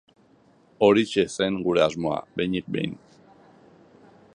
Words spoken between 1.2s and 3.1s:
zen gure asmoa, behinik behin.